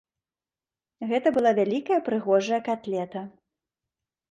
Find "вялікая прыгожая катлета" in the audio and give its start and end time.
1.59-3.21